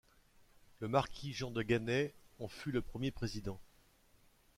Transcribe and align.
Le 0.79 0.87
marquis 0.87 1.31
Jean 1.31 1.51
de 1.51 1.61
Ganay 1.61 2.11
en 2.39 2.47
fut 2.47 2.71
le 2.71 2.81
premier 2.81 3.11
président. 3.11 3.59